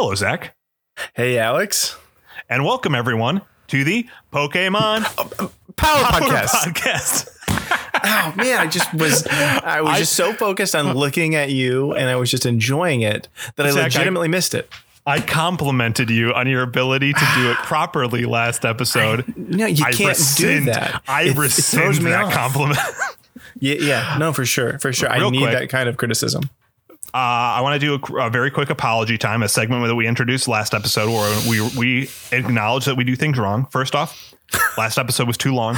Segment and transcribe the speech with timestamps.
[0.00, 0.54] Hello, Zach.
[1.14, 1.96] Hey, Alex.
[2.48, 6.50] And welcome, everyone, to the Pokemon uh, uh, Power, Power Podcast.
[6.50, 7.28] Podcast.
[8.04, 11.94] oh man, I just was I was I- just so focused on looking at you
[11.94, 13.26] and I was just enjoying it
[13.56, 14.72] that I Zach, I- legitimately missed it.
[15.04, 19.24] I complimented you on your ability to do it properly last episode.
[19.36, 21.02] No, you I can't rescind, do that.
[21.08, 22.32] I It- it rescind me that off.
[22.32, 22.78] compliment.
[23.60, 25.10] Yeah, yeah, no, for sure, for sure.
[25.10, 25.52] I need quick.
[25.52, 26.48] that kind of criticism.
[27.14, 30.06] Uh, I want to do a, a very quick apology time, a segment that we
[30.06, 33.66] introduced last episode where we we acknowledge that we do things wrong.
[33.70, 34.34] First off,
[34.76, 35.76] last episode was too long.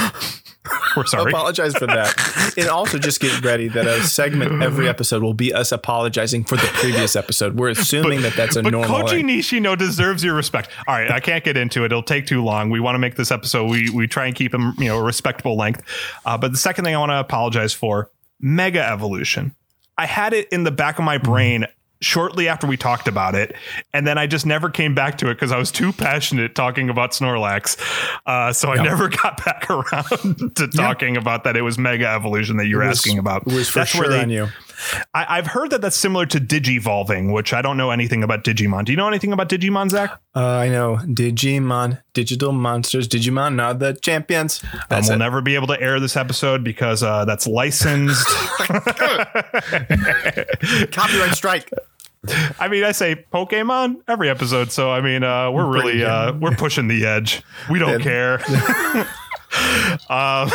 [0.97, 1.31] We're sorry.
[1.31, 2.55] Apologize for that.
[2.59, 6.57] and also just get ready that a segment every episode will be us apologizing for
[6.57, 7.57] the previous episode.
[7.57, 9.03] We're assuming that that's a But normal.
[9.03, 9.23] Koji.
[9.23, 10.69] Nishino deserves your respect.
[10.87, 12.71] All right, I can't get into it; it'll take too long.
[12.71, 13.71] We want to make this episode.
[13.71, 15.83] We we try and keep them, you know, a respectable length.
[16.27, 19.55] Uh, but the second thing I want to apologize for: Mega Evolution.
[20.01, 21.67] I had it in the back of my brain
[22.01, 23.55] shortly after we talked about it,
[23.93, 26.89] and then I just never came back to it because I was too passionate talking
[26.89, 27.77] about Snorlax.
[28.25, 31.55] Uh, so I never got back around to talking about that.
[31.59, 33.43] It was Mega Evolution that you're It was- asking about.
[33.47, 34.49] It was for That's sure they- on you.
[35.15, 38.85] I, I've heard that that's similar to Digivolving, which I don't know anything about Digimon.
[38.85, 40.21] Do you know anything about Digimon, Zach?
[40.35, 43.09] Uh, I know Digimon, digital monsters.
[43.09, 44.63] Digimon are the champions.
[44.91, 45.17] um, we'll it.
[45.17, 48.27] never be able to air this episode because uh, that's licensed.
[50.93, 51.71] Copyright strike.
[52.59, 56.55] I mean, I say Pokemon every episode, so I mean, uh, we're really uh, we're
[56.55, 57.43] pushing the edge.
[57.71, 58.43] We don't care.
[59.59, 60.51] um, all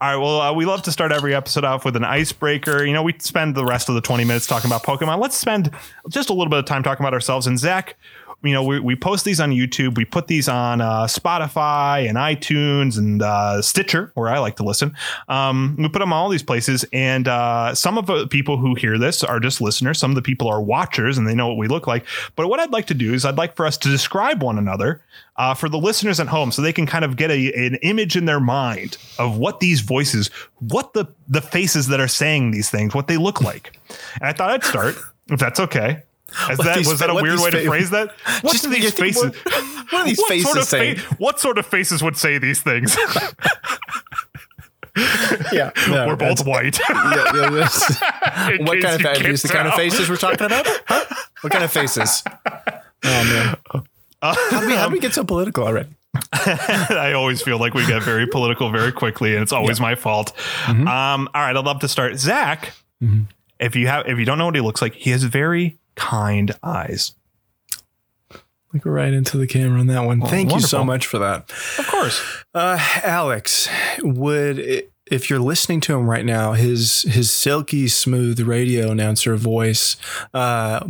[0.00, 0.16] right.
[0.16, 2.84] Well, uh, we love to start every episode off with an icebreaker.
[2.84, 5.20] You know, we spend the rest of the 20 minutes talking about Pokemon.
[5.20, 5.70] Let's spend
[6.08, 7.46] just a little bit of time talking about ourselves.
[7.46, 7.96] And Zach,
[8.46, 9.96] you know, we, we post these on YouTube.
[9.96, 14.62] We put these on uh, Spotify and iTunes and uh, Stitcher, where I like to
[14.62, 14.94] listen.
[15.28, 16.84] Um, we put them on all these places.
[16.92, 19.98] And uh, some of the people who hear this are just listeners.
[19.98, 22.06] Some of the people are watchers and they know what we look like.
[22.34, 25.02] But what I'd like to do is I'd like for us to describe one another
[25.36, 28.16] uh, for the listeners at home so they can kind of get a, an image
[28.16, 30.28] in their mind of what these voices,
[30.60, 33.78] what the, the faces that are saying these things, what they look like.
[34.20, 34.96] And I thought I'd start,
[35.28, 36.02] if that's okay.
[36.50, 38.10] As What that these was that a weird these way to phrase that?
[38.42, 39.22] What Just do these faces?
[39.22, 39.34] what-
[39.92, 40.98] what are these faces sort of saying?
[41.18, 42.96] what sort of faces would say these things?
[45.52, 46.78] Yeah, no, We're both white.
[46.88, 48.02] yeah, yeah, that's-
[48.58, 49.42] In what kind of faces?
[49.42, 50.66] fa- the kind of faces we're talking about?
[50.86, 51.04] Huh?
[51.42, 52.22] What kind of faces?
[52.24, 52.64] Oh
[53.02, 53.56] man,
[54.22, 55.90] how do we, how do we get so political already?
[56.32, 60.32] I always feel like we get very political very quickly, and it's always my fault.
[60.64, 60.88] Mm-hmm.
[60.88, 62.16] Um, all right, I'd love to start.
[62.18, 62.72] Zach,
[63.60, 66.52] if you have, if you don't know what he looks like, he has very kind
[66.62, 67.12] eyes.
[68.72, 70.20] Look right into the camera on that one.
[70.20, 71.50] Thank you so much for that.
[71.78, 72.22] Of course,
[72.54, 73.68] Uh, Alex,
[74.02, 79.96] would if you're listening to him right now, his his silky smooth radio announcer voice,
[80.34, 80.86] uh,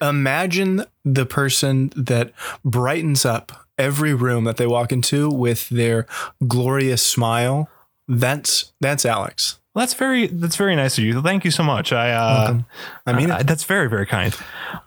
[0.00, 2.32] imagine the person that
[2.64, 6.06] brightens up every room that they walk into with their
[6.46, 7.68] glorious smile.
[8.08, 9.58] That's that's Alex.
[9.74, 11.20] Well, that's very that's very nice of you.
[11.22, 11.92] Thank you so much.
[11.92, 12.58] I uh.
[13.06, 14.34] I mean, uh, that's very very kind.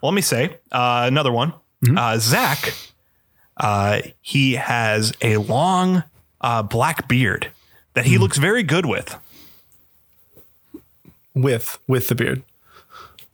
[0.00, 1.52] Well, let me say uh, another one.
[1.84, 1.98] Mm-hmm.
[1.98, 2.72] Uh, Zach,
[3.56, 6.04] uh, he has a long
[6.40, 7.48] uh, black beard
[7.94, 8.08] that Mm.
[8.08, 9.16] he looks very good with.
[11.34, 12.42] with with the beard.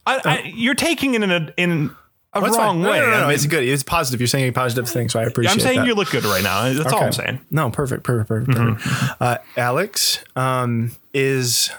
[0.06, 1.90] I, I, you're taking it in a in
[2.34, 2.90] a That's wrong fine.
[2.90, 2.98] Way.
[2.98, 3.62] No, no, no, I mean, it's good.
[3.62, 4.20] It's positive.
[4.20, 5.52] You're saying a positive thing, so I appreciate.
[5.52, 5.54] It.
[5.54, 5.86] I'm saying that.
[5.86, 6.72] you look good right now.
[6.72, 7.40] That's all I'm saying.
[7.50, 8.52] No, perfect, perfect, perfect.
[8.52, 8.80] perfect.
[8.80, 9.22] Mm-hmm.
[9.22, 11.70] Uh, Alex um, is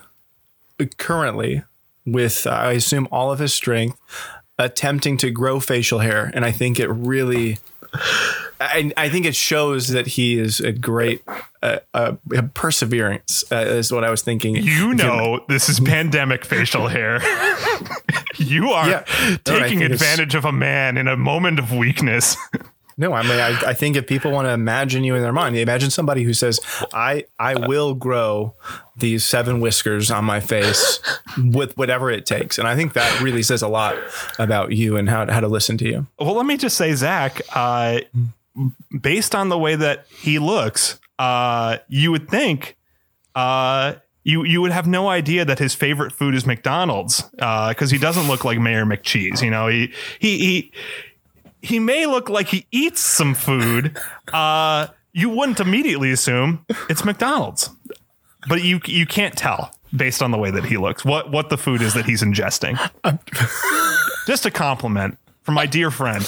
[0.98, 1.64] currently
[2.06, 3.98] with, uh, I assume, all of his strength,
[4.60, 7.58] attempting to grow facial hair, and I think it really,
[8.60, 11.24] I, I think it shows that he is a great
[11.62, 12.14] uh, uh,
[12.54, 13.44] perseverance.
[13.52, 14.56] Uh, is what I was thinking.
[14.56, 17.20] You know, this is pandemic facial hair.
[18.38, 19.38] you are Yeah.
[19.44, 22.36] Taking it's- advantage of a man in a moment of weakness.
[22.96, 25.58] No, I mean, I, I think if people want to imagine you in their mind,
[25.58, 26.60] imagine somebody who says,
[26.94, 28.54] "I I will grow
[28.96, 31.00] these seven whiskers on my face
[31.44, 33.96] with whatever it takes," and I think that really says a lot
[34.38, 36.06] about you and how how to listen to you.
[36.20, 38.02] well, let me just say, Zach, uh,
[39.02, 42.78] based on the way that he looks, uh, you would think
[43.34, 47.98] uh, you you would have no idea that his favorite food is McDonald's because he
[47.98, 49.42] doesn't look like Mayor McCheese.
[49.42, 50.72] You know, he he he
[51.62, 53.98] he may look like he eats some food.
[54.32, 57.70] Uh, you wouldn't immediately assume it's McDonald's,
[58.48, 61.58] but you you can't tell based on the way that he looks what what the
[61.58, 62.78] food is that he's ingesting.
[64.28, 66.26] Just a compliment from my dear friend.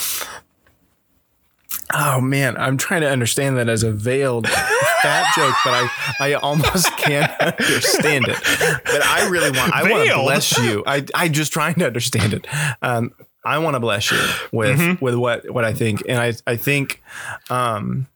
[1.93, 5.89] Oh man, I'm trying to understand that as a veiled fat joke, but I
[6.19, 8.37] I almost can't understand it.
[8.83, 10.83] But I really want I want to bless you.
[10.87, 12.47] I I just trying to understand it.
[12.81, 13.13] Um,
[13.45, 14.17] I want to bless you
[14.51, 15.03] with Mm-hmm.
[15.05, 17.03] with what what I think, and I I think
[17.49, 18.07] um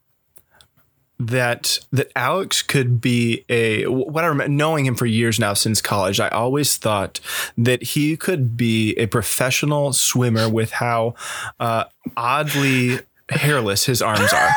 [1.21, 5.81] that that Alex could be a what I remember knowing him for years now since
[5.81, 6.19] college.
[6.19, 7.19] I always thought
[7.57, 11.15] that he could be a professional swimmer with how
[11.59, 11.83] uh,
[12.15, 12.99] oddly
[13.31, 14.49] hairless his arms are.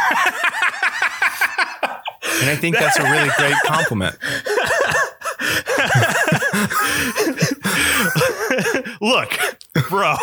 [2.41, 4.17] And I think that's a really great compliment.
[9.01, 9.39] Look,
[9.89, 10.17] bro,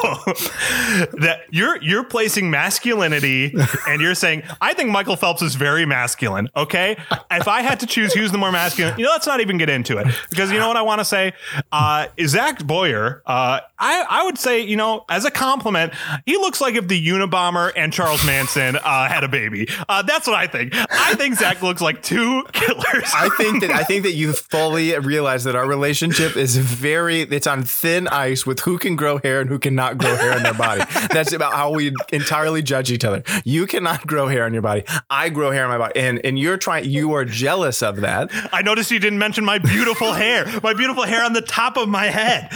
[1.22, 3.52] that you're you're placing masculinity
[3.88, 6.50] and you're saying I think Michael Phelps is very masculine.
[6.56, 6.98] Okay,
[7.32, 9.70] if I had to choose who's the more masculine, you know, let's not even get
[9.70, 11.34] into it because you know what I want to say.
[11.72, 15.94] Uh, Zach Boyer, uh, I I would say you know as a compliment,
[16.28, 19.68] he looks like if the Unabomber and Charles Manson uh, had a baby.
[19.88, 20.74] Uh, that's what I think.
[20.76, 23.12] I think Zach looks like two killers.
[23.16, 27.48] I think that I think that you fully realize that our relationship is very it's
[27.48, 30.54] on thin ice with who can grow hair and who cannot grow hair in their
[30.54, 30.84] body.
[31.12, 33.24] That's about how we entirely judge each other.
[33.46, 34.84] You cannot grow hair on your body.
[35.10, 36.00] I grow hair on my body.
[36.00, 38.30] And and you're trying you are jealous of that.
[38.54, 41.88] I noticed you didn't mention my beautiful hair, my beautiful hair on the top of
[41.90, 42.50] my head.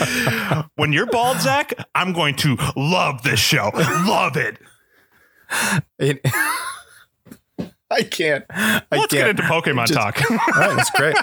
[0.76, 3.72] When you're bald, Zach, I'm going to love this show.
[3.74, 4.58] Love it.
[6.00, 6.22] It-
[7.92, 8.44] I can't.
[8.50, 9.12] I Let's can't.
[9.12, 10.20] get into Pokemon Just- talk.
[10.32, 11.16] All right, that's great.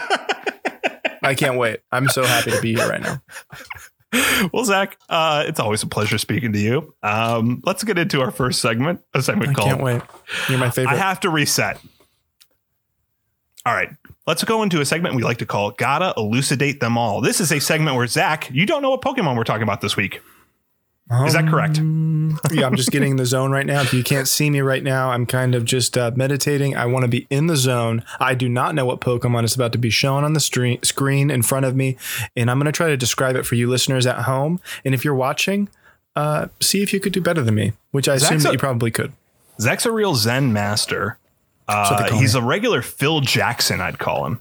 [1.23, 1.81] I can't wait.
[1.91, 3.21] I'm so happy to be here right now.
[4.53, 6.95] well, Zach, uh, it's always a pleasure speaking to you.
[7.03, 10.03] Um, let's get into our first segment, a segment I called can't wait.
[10.49, 10.95] You're my favorite.
[10.95, 11.81] I have to reset.
[13.67, 13.91] All right,
[14.27, 17.21] let's go into a segment we like to call Gotta Elucidate Them All.
[17.21, 19.97] This is a segment where, Zach, you don't know what Pokemon we're talking about this
[19.97, 20.21] week.
[21.27, 21.79] Is that correct?
[21.79, 23.81] Um, yeah, I'm just getting in the zone right now.
[23.81, 26.77] If you can't see me right now, I'm kind of just uh, meditating.
[26.77, 28.05] I want to be in the zone.
[28.21, 31.31] I do not know what Pokemon is about to be shown on the stre- screen
[31.31, 31.97] in front of me,
[32.37, 34.61] and I'm going to try to describe it for you listeners at home.
[34.85, 35.69] And if you're watching,
[36.15, 38.59] uh, see if you could do better than me, which I assume that a- you
[38.59, 39.13] probably could.
[39.61, 41.19] Zach's a real Zen master.
[41.67, 42.41] Uh, he's me.
[42.41, 44.41] a regular Phil Jackson, I'd call him.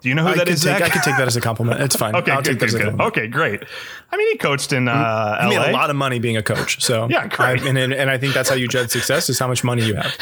[0.00, 0.82] Do you know who I that is, take, Zach?
[0.82, 1.80] I can take that as a compliment.
[1.80, 2.14] It's fine.
[2.16, 2.84] okay, I'll good, take that good, as a good.
[2.84, 3.16] compliment.
[3.16, 3.62] Okay, great.
[4.10, 4.92] I mean, he coached in uh,
[5.40, 7.62] I made a lot of money being a coach, so Yeah, great.
[7.62, 9.84] I, and, and and I think that's how you judge success is how much money
[9.84, 10.16] you have.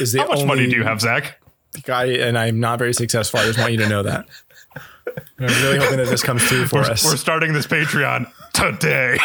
[0.00, 1.40] Is the How much money do you have, Zach?
[1.84, 2.06] guy?
[2.06, 3.40] And I'm not very successful.
[3.40, 4.26] I just want you to know that.
[5.38, 7.04] I'm really hoping that this comes through for us.
[7.04, 9.18] We're starting this Patreon today.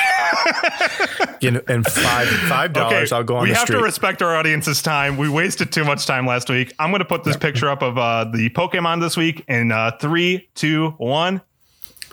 [1.42, 3.78] and, and five five dollars, I'll go on we the have street.
[3.78, 5.18] to respect our audience's time.
[5.18, 6.74] We wasted too much time last week.
[6.80, 9.92] I'm going to put this picture up of uh, the Pokemon this week in uh,
[10.00, 11.42] three, two, one.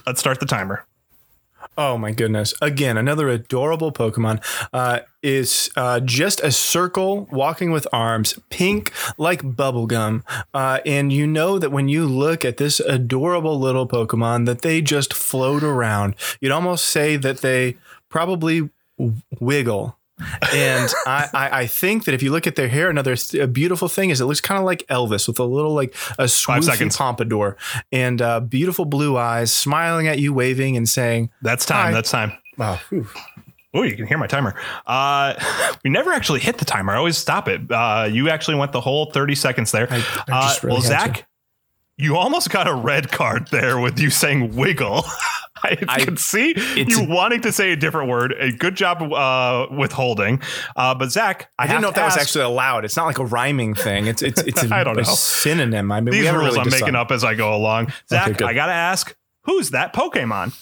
[0.07, 0.87] Let's start the timer.
[1.77, 2.55] Oh my goodness!
[2.61, 4.43] Again, another adorable Pokemon
[4.73, 10.23] uh, is uh, just a circle walking with arms, pink like bubblegum.
[10.55, 14.81] Uh, and you know that when you look at this adorable little Pokemon, that they
[14.81, 16.15] just float around.
[16.41, 17.77] You'd almost say that they
[18.09, 18.71] probably
[19.41, 19.97] wiggle.
[20.53, 23.17] And I, I, I think that if you look at their hair, another
[23.49, 26.97] beautiful thing is it looks kind of like Elvis with a little like a swoopy
[26.97, 27.57] pompadour
[27.93, 31.87] and uh, beautiful blue eyes, smiling at you, waving and saying, That's time.
[31.87, 31.93] Hi.
[31.93, 32.33] That's time.
[32.59, 33.07] "Wow, whew,
[33.73, 34.55] Oh, you can hear my timer.
[34.87, 35.35] Uh,
[35.85, 36.93] we never actually hit the timer.
[36.93, 37.71] I always stop it.
[37.71, 39.87] Uh, you actually went the whole 30 seconds there.
[39.91, 41.23] I- I uh, really well, Zach, you
[42.17, 45.05] almost got a red card there with you saying wiggle.
[45.63, 48.33] I, I- can see you wanting to say a different word.
[48.39, 50.41] A good job uh, withholding.
[50.75, 52.85] Uh, but Zach, I, I didn't know if that was actually allowed.
[52.87, 54.07] It's not like a rhyming thing.
[54.07, 55.03] It's it's it's a, I don't know.
[55.03, 55.93] synonym.
[55.93, 57.93] I mean, these rules really I'm making up as I go along.
[58.09, 58.43] Zach, good.
[58.49, 60.55] I got to ask, who's that Pokemon?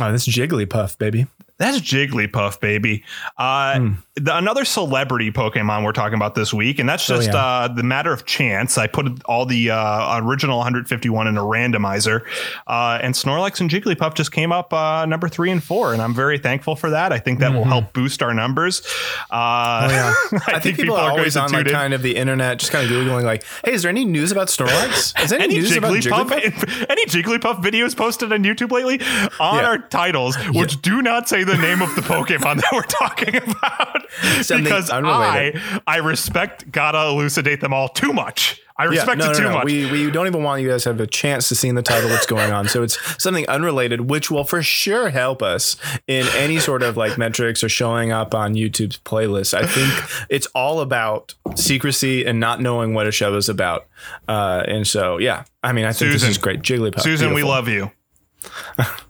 [0.00, 1.26] Oh, this Jigglypuff, baby.
[1.58, 3.02] That's Jigglypuff, baby.
[3.38, 3.92] Uh, Hmm.
[4.16, 7.36] the, another celebrity Pokemon we're talking about this week, and that's Oh, just yeah.
[7.36, 8.76] uh, the matter of chance.
[8.78, 12.22] I put all the uh, original 151 in a randomizer,
[12.66, 16.12] uh, and Snorlax and Jigglypuff just came up uh, number three and four, and I'm
[16.14, 17.12] very thankful for that.
[17.12, 18.82] I think that will help boost our numbers.
[19.30, 19.86] Uh, Mm-hmm.
[19.86, 20.14] Oh yeah,
[20.46, 22.70] I, I, think, people, are going always to on like kind of the internet, just
[22.72, 25.22] kind of googling like, "Hey, is there any news about Snorlax?
[25.22, 29.00] Is there any, Any news about Jigglypuff, Jigglypuff?" any Jigglypuff videos posted on YouTube lately
[29.40, 29.66] on Yeah.
[29.66, 34.10] our titles, which do not say the name of the Pokemon that we're talking about,
[34.42, 35.60] Something because unrelated.
[35.62, 38.60] I I respect gotta elucidate them all too much.
[38.78, 39.52] I Yeah, respect no, it no, too no.
[39.54, 39.64] much.
[39.64, 41.82] We, we don't even want you guys to have a chance to see in the
[41.82, 42.68] title what's going on.
[42.68, 45.76] So it's something unrelated, which will for sure help us
[46.06, 49.54] in any sort of like metrics or showing up on YouTube's playlist.
[49.54, 53.86] I think it's all about secrecy and not knowing what a show is about.
[54.28, 56.28] Uh, and so, yeah, I mean, I think Susan.
[56.28, 56.60] this is great.
[56.60, 57.00] Jigglypuff.
[57.00, 57.90] Susan, we love you.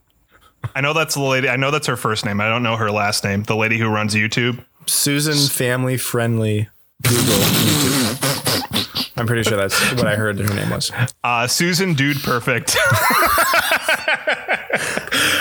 [0.76, 1.48] I know that's the lady.
[1.48, 2.38] I know that's her first name.
[2.38, 3.44] I don't know her last name.
[3.44, 4.62] The lady who runs YouTube.
[4.84, 6.68] Susan family friendly
[7.02, 9.12] Google YouTube.
[9.16, 10.92] I'm pretty sure that's what I heard her name was.
[11.24, 12.76] Uh, Susan, dude, perfect.
[12.78, 14.36] I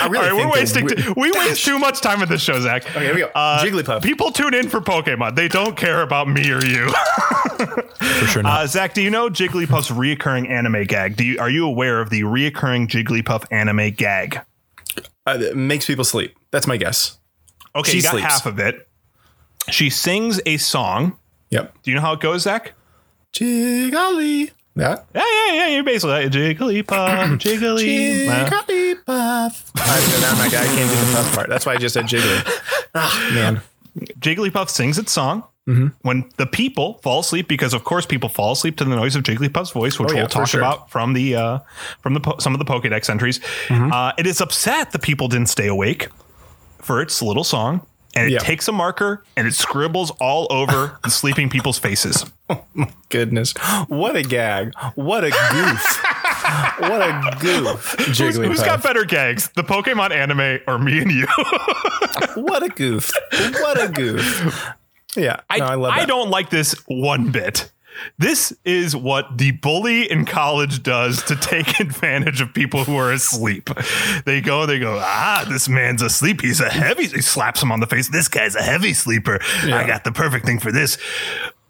[0.00, 0.86] I really All right, we're wasting.
[0.86, 2.88] the t- we waste too much time with this show, Zach.
[2.88, 3.30] Okay, here we go.
[3.34, 4.02] Uh, Jigglypuff.
[4.02, 5.34] People tune in for Pokemon.
[5.36, 6.88] They don't care about me or you.
[7.56, 11.16] For sure Uh, Zach, do you know Jigglypuff's reoccurring anime gag?
[11.16, 14.40] Do you are you aware of the reoccurring Jigglypuff anime gag?
[15.26, 16.36] Uh, it makes people sleep.
[16.50, 17.18] That's my guess.
[17.74, 18.26] Okay, She you got sleeps.
[18.26, 18.88] half of it.
[19.70, 21.18] She sings a song.
[21.50, 21.82] Yep.
[21.82, 22.72] Do you know how it goes, Zach?
[23.32, 24.50] Jiggly.
[24.76, 25.06] That.
[25.14, 25.66] Yeah, yeah, yeah.
[25.68, 28.26] You're basically like, Jigglypuff, Jiggly.
[28.46, 29.70] Jigglypuff.
[29.76, 31.48] I, now I'm not, can't do the puff part.
[31.48, 32.60] That's why I just said jiggly.
[32.98, 33.60] Ah, man.
[34.20, 35.44] Jigglypuff sings its song.
[35.68, 35.88] Mm-hmm.
[36.02, 39.24] When the people fall asleep, because of course people fall asleep to the noise of
[39.24, 40.60] Jigglypuff's voice, which Oh, yeah, we'll talk sure.
[40.60, 41.58] about from the uh,
[42.02, 43.40] from the po- some of the Pokédex entries.
[43.66, 43.92] Mm-hmm.
[43.92, 46.08] Uh, it is upset the people didn't stay awake
[46.80, 48.38] for its little song, and it Yeah.
[48.38, 52.24] takes a marker and it scribbles all over the sleeping people's faces.
[52.48, 53.54] Oh my Goodness.
[53.88, 54.72] What a gag.
[54.94, 56.02] What a goof.
[56.78, 57.96] what a goof.
[57.98, 61.26] Who's, who's got better gags, the Pokemon anime or me and you?
[62.36, 63.10] What a goof.
[63.32, 64.68] What a goof.
[65.16, 65.40] Yeah.
[65.50, 66.08] I, no, I love I that.
[66.08, 67.70] don't like this one bit.
[68.18, 73.10] This is what the bully in college does to take advantage of people who are
[73.10, 73.70] asleep.
[74.26, 76.42] They go, they go, ah, this man's asleep.
[76.42, 77.06] He's a heavy.
[77.06, 78.08] He slaps him on the face.
[78.10, 79.40] This guy's a heavy sleeper.
[79.62, 80.98] I got the perfect thing for this.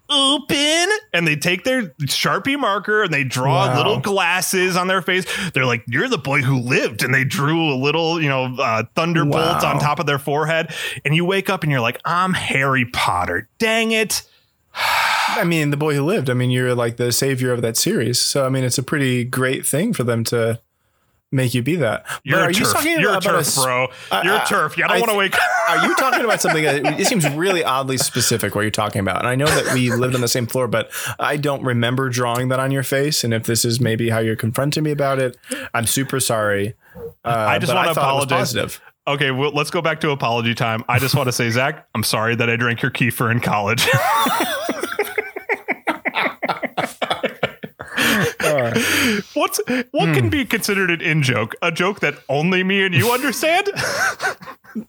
[0.09, 3.77] Open and they take their sharpie marker and they draw Wow.
[3.77, 5.25] little glasses on their face.
[5.53, 8.83] They're like, "You're the boy who lived," and they drew a little, you know, uh,
[8.95, 9.73] thunderbolt Wow.
[9.73, 10.73] on top of their forehead.
[11.05, 14.23] And you wake up and you're like, "I'm Harry Potter." Dang it!
[15.29, 16.29] I mean, the boy who lived.
[16.29, 18.19] I mean, you're like the savior of that series.
[18.21, 20.59] So, I mean, it's a pretty great thing for them to
[21.31, 22.05] make you be that.
[22.23, 23.87] You're are a you talking You're a about turf, s- bro.
[24.23, 24.77] You're a turf.
[24.77, 25.35] Yeah, I don't want to wake.
[25.69, 29.19] Are you talking about something that it seems really oddly specific what you're talking about?
[29.19, 32.47] And I know that we lived on the same floor, but I don't remember drawing
[32.49, 33.23] that on your face.
[33.23, 35.35] And if this is maybe how you're confronting me about it,
[35.73, 36.75] I'm super sorry.
[37.25, 38.79] Uh, I just want to thought it was apologize.
[39.07, 40.83] Okay, well, let's go back to apology time.
[40.89, 43.87] I just want to say, Zach, I'm sorry that I drank your kefir in college.
[49.37, 49.59] What's
[49.91, 50.13] what Hmm.
[50.13, 51.55] can be considered an in joke?
[51.61, 53.69] A joke that only me and you understand?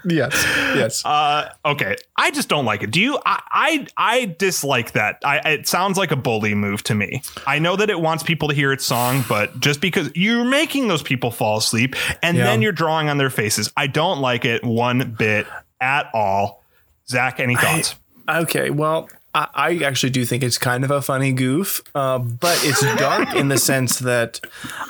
[0.04, 0.34] Yes.
[0.74, 1.04] Yes.
[1.04, 2.90] Uh, okay, I just don't like it.
[2.90, 3.18] Do you?
[3.24, 5.18] I I, I dislike that.
[5.24, 7.22] I it sounds like a bully move to me.
[7.46, 10.88] I know that it wants people to hear its song, but just because you're making
[10.88, 12.44] those people fall asleep and Yeah.
[12.44, 15.46] then you're drawing on their faces, I don't like it one bit
[15.80, 16.62] at all.
[17.08, 17.94] Zach, any thoughts?
[18.28, 22.58] Okay, well, I, I actually do think it's kind of a funny goof, uh, but
[22.62, 24.40] it's dark in the sense that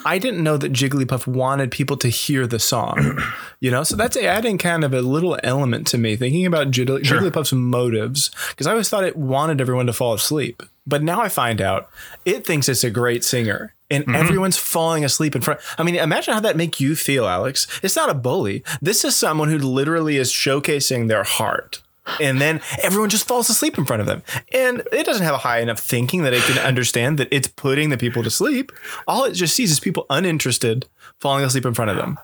[0.05, 3.19] I didn't know that Jigglypuff wanted people to hear the song.
[3.61, 7.03] You know, so that's adding kind of a little element to me, thinking about Jiggly,
[7.03, 10.63] Jigglypuff's motives, because I always thought it wanted everyone to fall asleep.
[10.87, 11.91] But now I find out
[12.25, 13.75] it thinks it's a great singer.
[13.91, 14.15] And Mm-hmm.
[14.15, 15.59] everyone's falling asleep in front.
[15.77, 17.67] I mean, imagine how that make you feel, Alex.
[17.83, 18.63] It's not a bully.
[18.81, 21.83] This is someone who literally is showcasing their heart
[22.21, 24.23] and then everyone just falls asleep in front of them.
[24.53, 27.91] And it doesn't have a high enough thinking that it can understand that it's putting
[27.91, 28.73] the people to sleep.
[29.07, 30.87] All it just sees is people uninterested
[31.19, 32.19] falling asleep in front of them.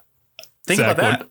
[0.67, 1.21] Think Zach, about that.
[1.21, 1.29] One,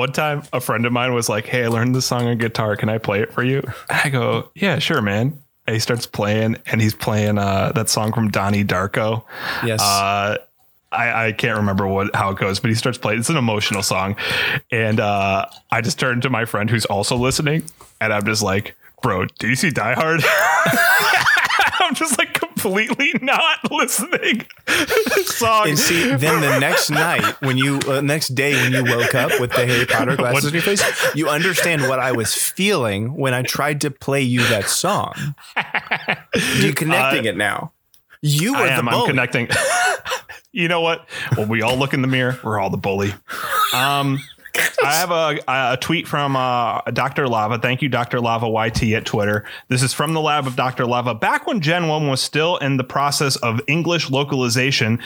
[0.00, 2.76] one time, a friend of mine was like, "Hey, I learned this song on guitar.
[2.76, 6.58] Can I play it for you?" I go, "Yeah, sure, man." And he starts playing,
[6.66, 9.24] and he's playing uh, that song from Donnie Darko.
[9.64, 9.80] Yes.
[9.80, 10.36] Uh,
[10.92, 13.20] I, I can't remember what how it goes, but he starts playing.
[13.20, 14.16] It's an emotional song,
[14.70, 17.64] and uh, I just turned to my friend who's also listening,
[18.00, 20.22] and I'm just like, "Bro, do you see Die Hard?"
[21.80, 24.44] I'm just like completely not listening.
[24.66, 25.68] this song.
[25.68, 29.38] and see, then the next night, when you, uh, next day, when you woke up
[29.40, 33.14] with the Harry Potter glasses What- on your face, you understand what I was feeling
[33.14, 35.14] when I tried to play you that song.
[36.56, 37.72] You connecting it now?
[38.22, 38.88] You were Uh, I the am.
[38.88, 39.48] I'm connecting.
[40.52, 41.06] you know what?
[41.36, 43.12] When we all look in the mirror, we're all the bully.
[43.74, 44.20] Um,
[44.82, 47.28] I have a, a tweet from uh, Dr.
[47.28, 47.58] Lava.
[47.58, 48.20] Thank you, Dr.
[48.20, 49.44] Lava YT at Twitter.
[49.68, 50.86] This is from the lab of Dr.
[50.86, 51.14] Lava.
[51.14, 54.98] Back when Gen 1 was still in the process of English localization,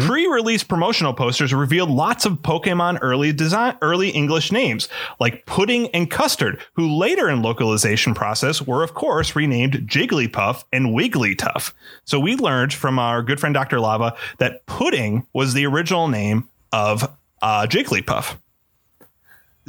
[0.00, 6.10] pre-release promotional posters revealed lots of Pokemon early design, early English names like Pudding and
[6.10, 11.72] Custard, who later in localization process were of course renamed Jigglypuff and Wigglytuff.
[12.04, 13.80] So we learned from our good friend Dr.
[13.80, 17.10] Lava that Pudding was the original name of
[17.42, 18.36] uh, Jigglypuff.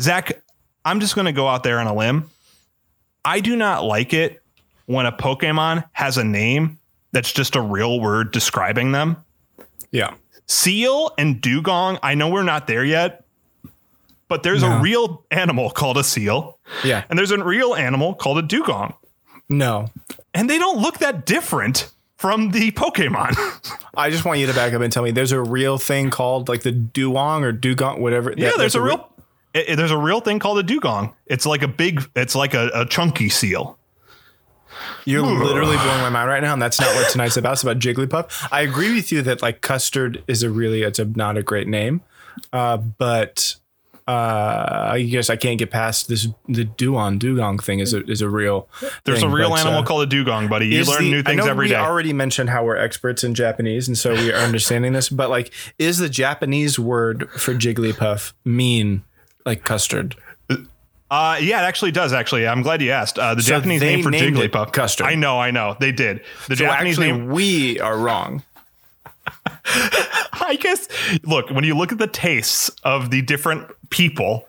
[0.01, 0.41] Zach,
[0.83, 2.29] I'm just going to go out there on a limb.
[3.23, 4.41] I do not like it
[4.87, 6.79] when a Pokemon has a name
[7.11, 9.17] that's just a real word describing them.
[9.91, 10.15] Yeah.
[10.47, 13.23] Seal and dugong, I know we're not there yet,
[14.27, 14.77] but there's No.
[14.77, 17.03] a real animal called a seal, Yeah.
[17.09, 18.93] and there's a real animal called a dugong.
[19.49, 19.89] No.
[20.33, 23.35] And they don't look that different from the Pokemon.
[23.95, 26.47] I just want you to back up and tell me there's a real thing called
[26.49, 28.33] like the Duong or Dugong, whatever.
[28.37, 29.10] yeah, that- there's a real
[29.53, 31.13] It, it- there's a real thing called a dugong.
[31.25, 32.03] It's like a big.
[32.15, 33.77] It's like a, a chunky seal.
[35.05, 37.53] You're literally blowing my mind right now, and that's not what tonight's about.
[37.53, 38.47] It's about Jigglypuff.
[38.51, 41.67] I agree with you that like custard is a really it's a not a great
[41.67, 42.01] name,
[42.53, 43.55] uh, but
[44.07, 46.27] uh, I guess I can't get past this.
[46.47, 48.69] The Duon Dugong thing is a is a real.
[49.03, 50.67] There's thing, a real but, animal uh, called a dugong, buddy.
[50.67, 51.75] You learn the- new things every we day.
[51.75, 55.09] already mentioned how we're experts in Japanese, and so we are understanding this.
[55.09, 59.03] But like, is the Japanese word for Jigglypuff mean
[59.45, 60.15] like custard?
[61.09, 62.13] Uh, yeah, it actually does.
[62.13, 63.19] Actually, I'm glad you asked.
[63.19, 65.07] Uh, the So Japanese name for Jigglypuff, custard.
[65.07, 66.21] I know, I know, they did.
[66.47, 67.27] The So Japanese actually, name.
[67.27, 68.43] we are wrong.
[69.65, 70.87] I guess.
[71.23, 74.47] Look, when you look at the tastes of the different people,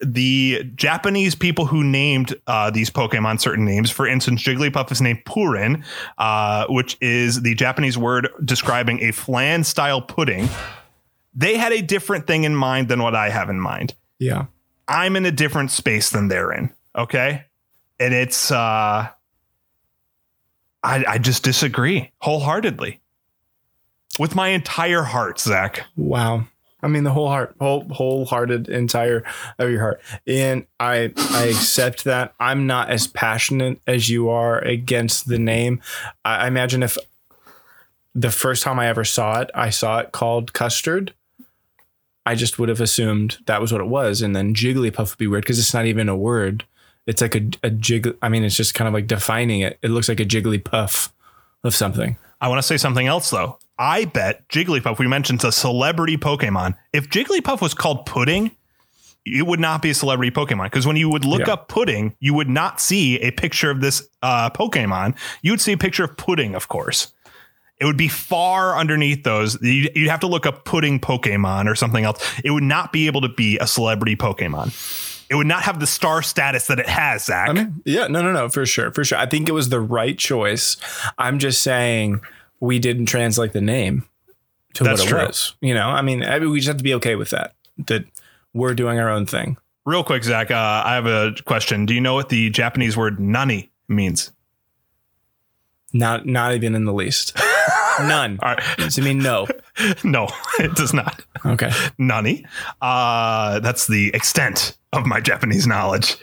[0.00, 5.24] the Japanese people who named uh, these Pokemon certain names, for instance, Jigglypuff is named
[5.24, 5.82] Purin,
[6.18, 10.48] uh, which is the Japanese word describing a flan style pudding.
[11.34, 13.94] They had a different thing in mind than what I have in mind.
[14.18, 14.46] Yeah.
[14.86, 16.70] I'm in a different space than they're in.
[16.96, 17.44] Okay.
[18.00, 19.08] And it's, uh,
[20.82, 23.00] I, I just disagree wholeheartedly
[24.18, 25.84] with my entire heart, Zach.
[25.96, 26.46] Wow.
[26.82, 29.24] I mean the whole heart, whole wholehearted entire
[29.58, 30.00] of your heart.
[30.26, 32.34] And I I accept that.
[32.38, 35.80] I'm not as passionate as you are against the name.
[36.24, 36.96] I, I imagine if
[38.14, 41.14] the first time I ever saw it, I saw it called custard.
[42.28, 45.26] I just would have assumed that was what it was, and then Jigglypuff would be
[45.26, 46.64] weird because it's not even a word.
[47.06, 48.14] It's like a a jig.
[48.22, 49.78] I mean, it's just kind of like defining it.
[49.82, 51.10] It looks like a Jigglypuff
[51.64, 52.16] of something.
[52.40, 53.58] I want to say something else though.
[53.78, 56.76] I bet Jigglypuff, we mentioned it's a celebrity Pokemon.
[56.92, 58.50] If Jigglypuff was called Pudding,
[59.24, 61.54] it would not be a celebrity Pokemon because when you would look Yeah.
[61.54, 65.16] up Pudding, you would not see a picture of this uh, Pokemon.
[65.42, 67.12] You would see a picture of Pudding, of course.
[67.80, 69.60] It would be far underneath those.
[69.62, 72.20] You'd you'd have to look up Pudding Pokemon or something else.
[72.42, 74.74] It would not be able to be a celebrity Pokemon.
[75.30, 77.50] It would not have the star status that it has, Zach.
[77.50, 79.18] I mean, yeah, no, no, no, for sure, for sure.
[79.18, 80.78] I think it was the right choice.
[81.18, 82.22] I'm just saying
[82.60, 84.08] we didn't translate the name
[84.74, 85.26] to That's what it true.
[85.26, 85.54] was.
[85.60, 87.54] You know, I mean, I mean, we just have to be okay with that.
[87.86, 88.04] That
[88.54, 89.58] we're doing our own thing.
[89.84, 91.86] Real quick, Zach, uh, I have a question.
[91.86, 94.32] Do you know what the Japanese word nani means?
[95.92, 97.36] Not, not even in the least.
[98.00, 98.38] None.
[98.42, 98.62] All right.
[98.78, 99.46] Does it mean no?
[100.02, 100.26] No,
[100.58, 101.24] it does not.
[101.46, 101.70] Okay.
[101.98, 102.44] Nani.
[102.82, 106.16] Uh, that's the extent of my Japanese knowledge.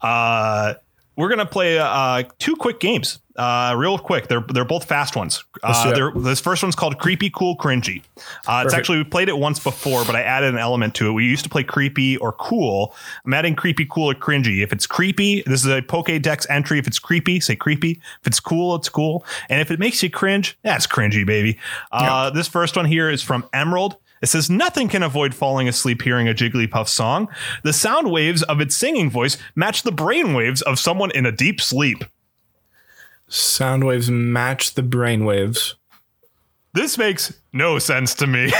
[0.00, 0.74] Uh,
[1.16, 4.28] we're gonna play uh, two quick games, uh, real quick.
[4.28, 5.44] They're they're both fast ones.
[5.62, 8.02] Uh, this first one's called Creepy Cool Cringy.
[8.46, 11.12] Uh, it's actually we played it once before, but I added an element to it.
[11.12, 12.94] We used to play Creepy or Cool.
[13.24, 14.62] I'm adding Creepy Cool or Cringy.
[14.62, 16.78] If it's creepy, this is a Pokédex entry.
[16.78, 18.00] If it's creepy, say creepy.
[18.20, 19.24] If it's cool, it's cool.
[19.48, 21.58] And if it makes you cringe, that's cringy, baby.
[21.90, 23.96] Uh, This first one here is from Emerald.
[24.22, 27.28] It says nothing can avoid falling asleep hearing a Jigglypuff song.
[27.64, 31.32] The sound waves of its singing voice match the brain waves of someone in a
[31.32, 32.04] deep sleep.
[33.32, 35.76] Sound waves match the brain waves.
[36.74, 38.52] This makes no sense to me.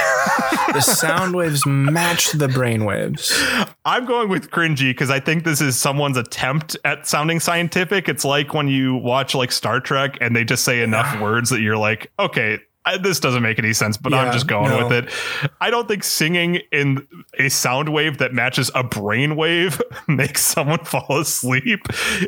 [0.73, 3.39] The sound waves match the brain waves.
[3.85, 8.09] I'm going with cringy because I think this is someone's attempt at sounding scientific.
[8.09, 11.61] It's like when you watch like Star Trek and they just say enough words that
[11.61, 14.87] you're like, okay, I, this doesn't make any sense, but I'm just going no.
[14.87, 15.49] with it.
[15.61, 17.07] I don't think singing in
[17.39, 21.81] a sound wave that matches a brain wave makes someone fall asleep.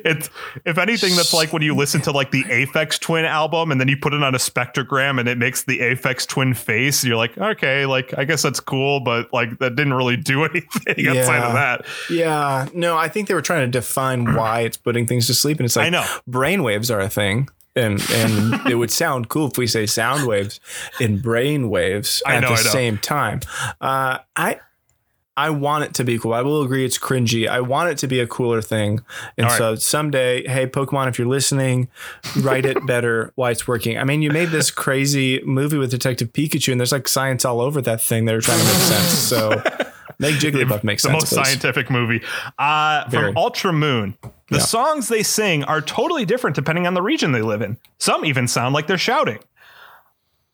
[0.05, 0.29] It's
[0.65, 3.89] if anything, that's like when you listen to like the Aphex Twin album and then
[3.89, 7.03] you put it on a spectrogram and it makes the Aphex Twin face.
[7.03, 11.07] You're like, okay, like I guess that's cool, but like that didn't really do anything
[11.07, 11.85] outside of that.
[12.09, 12.69] Yeah.
[12.73, 15.57] No, I think they were trying to define why it's putting things to sleep.
[15.59, 16.05] And it's like, I know.
[16.27, 17.49] brain waves are a thing.
[17.75, 20.59] And, and it would sound cool if we say sound waves
[21.01, 23.41] and brain waves at know, the same time.
[23.81, 24.59] Uh, I
[25.37, 26.33] I want it to be cool.
[26.33, 27.47] I will agree it's cringy.
[27.47, 29.01] I want it to be a cooler thing.
[29.37, 29.57] And All right.
[29.57, 31.89] so someday, hey, Pokemon, if you're listening,
[32.37, 33.97] write it better why it's working.
[33.97, 37.59] I mean, you made this crazy movie with Detective Pikachu, and there's like science all
[37.59, 39.09] over that thing that are trying to make sense.
[39.09, 39.61] So
[40.19, 41.13] make Jigglypuff make the sense.
[41.13, 41.45] most please.
[41.47, 42.21] scientific movie.
[42.57, 44.17] Uh, from Ultra Moon.
[44.49, 44.63] The Yeah.
[44.63, 47.77] songs they sing are totally different depending on the region they live in.
[47.97, 49.39] Some even sound like they're shouting.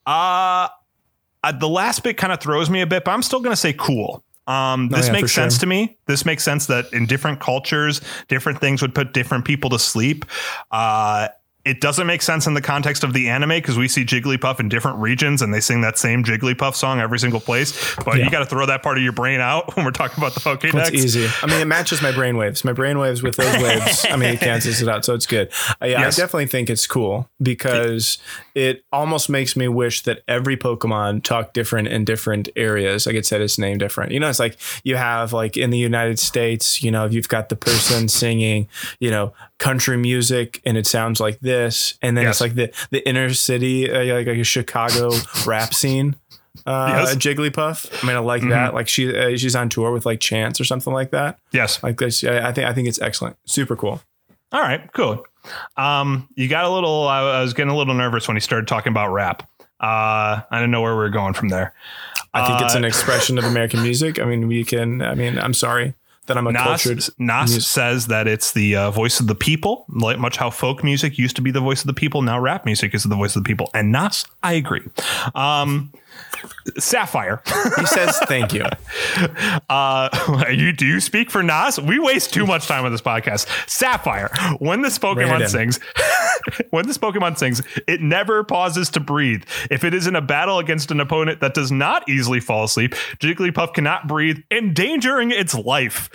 [0.06, 0.68] Uh,
[1.44, 3.56] uh the last bit kind of throws me a bit, but I'm still going to
[3.60, 4.24] say cool.
[4.46, 5.44] Um, Oh, this yeah, makes for sure.
[5.44, 5.96] sense to me.
[6.06, 10.24] This makes sense that in different cultures, different things would put different people to sleep.
[10.72, 11.28] Uh,
[11.64, 14.68] It doesn't make sense in the context of the anime because we see Jigglypuff in
[14.68, 17.94] different regions and they sing that same Jigglypuff song every single place.
[18.04, 18.24] But Yeah.
[18.24, 20.40] you got to throw that part of your brain out when we're talking about the
[20.40, 20.72] Pokédex.
[20.72, 21.28] That's easy.
[21.42, 22.64] I mean, it matches my brain waves.
[22.64, 24.04] My brain waves with those waves.
[24.10, 25.52] I mean, it cancels it out, so it's good.
[25.80, 26.18] Uh, yeah, Yes.
[26.18, 28.18] I definitely think it's cool because
[28.54, 33.06] it almost makes me wish that every Pokemon talk different in different areas.
[33.06, 34.10] Like it said, its name different.
[34.12, 36.82] You know, it's like you have like in the United States.
[36.82, 41.38] You know, you've got the person singing, you know, country music, and it sounds like
[41.40, 41.51] this,
[42.02, 42.34] and then Yes.
[42.36, 45.10] it's like the the inner city, uh, like, like a Chicago
[45.46, 46.16] rap scene
[46.66, 47.14] uh, Yes.
[47.14, 47.18] Mm-hmm.
[47.42, 48.02] Jigglypuff.
[48.02, 48.74] I mean, I like that.
[48.74, 51.38] Like she uh, she's on tour with like Chance or something like that.
[51.52, 51.82] Yes.
[51.82, 53.36] Like this, I I think I think it's excellent.
[53.46, 54.00] Super cool.
[54.52, 55.24] All right, cool.
[55.76, 57.08] Um, you got a little.
[57.08, 59.48] I, was getting a little nervous when he started talking about rap.
[59.80, 61.72] Uh, I don't know where we are going from there.
[62.34, 64.20] I think it's Uh, an expression of American music.
[64.20, 65.00] I mean, we can.
[65.02, 65.94] I mean, I'm sorry
[66.26, 66.96] that I'm a cultured.
[66.96, 70.50] Nas, Nas mus- says that it's the uh, voice of the people, like much how
[70.50, 72.22] folk music used to be the voice of the people.
[72.22, 73.70] Now rap music is the voice of the people.
[73.74, 74.82] And Nas, I agree.
[75.34, 75.92] Um,
[76.78, 77.42] Sapphire,
[77.78, 78.64] He says thank you.
[79.68, 81.78] uh, you do you speak for Nas?
[81.78, 83.46] We waste too much time on this podcast.
[83.68, 85.78] Sapphire, when this Pokemon sings,
[86.70, 89.44] when this Pokemon sings, it never pauses to breathe.
[89.70, 92.94] If it is in a battle against an opponent that does not easily fall asleep,
[93.18, 96.10] Jigglypuff cannot breathe, endangering its life.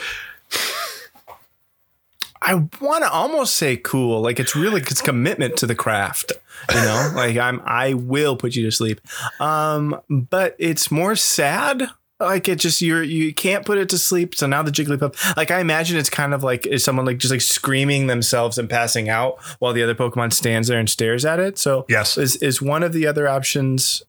[2.48, 4.22] I want to almost say cool.
[4.22, 6.32] Like it's really it's commitment to the craft.
[6.70, 9.02] You know, like I'm I will put you to sleep.
[9.40, 11.90] Um, but it's more sad.
[12.20, 14.34] Like it just you're you can't put it to sleep.
[14.34, 17.32] So now the Jigglypuff, like I imagine it's kind of like is someone like just
[17.32, 21.40] like screaming themselves and passing out while the other Pokemon stands there and stares at
[21.40, 21.60] it.
[21.60, 22.18] So Yes.
[22.18, 24.02] is is one of the other options.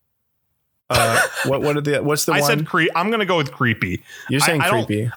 [0.91, 3.27] Uh, what what are the what's the one I one said cre- I'm going to
[3.27, 4.03] go with creepy.
[4.31, 4.63] you're saying?
[4.63, 5.11] I don't- creepy.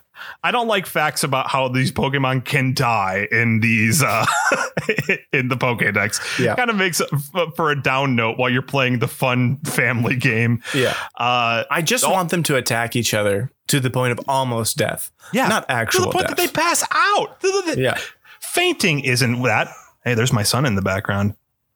[0.44, 4.26] I don't like facts about how these Pokemon can die in these uh
[5.34, 6.40] in the Pokédex.
[6.40, 6.56] Yeah.
[6.56, 10.16] Kind of makes it f- for a down note while you're playing the fun family
[10.16, 10.62] game.
[10.74, 14.78] Yeah, Uh I just want them to attack each other to the point of almost
[14.78, 15.12] death.
[15.34, 15.48] yeah.
[15.48, 16.38] not to actual the point death.
[16.38, 17.38] that they pass out.
[17.78, 17.98] Yeah,
[18.40, 19.70] Fainting isn't that.
[20.04, 21.36] Hey, there's my son in the background.